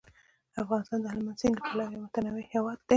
[0.61, 2.89] افغانستان د هلمند سیند له پلوه یو متنوع هیواد دی.